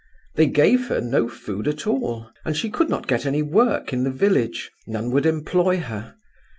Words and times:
They 0.33 0.47
gave 0.47 0.87
her 0.87 0.99
no 0.99 1.29
food 1.29 1.67
at 1.67 1.85
all, 1.85 2.31
and 2.43 2.57
she 2.57 2.71
could 2.71 2.89
not 2.89 3.05
get 3.05 3.23
any 3.23 3.43
work 3.43 3.93
in 3.93 4.03
the 4.03 4.09
village; 4.09 4.71
none 4.87 5.11
would 5.11 5.27
employ 5.27 5.77
her. 5.79 6.15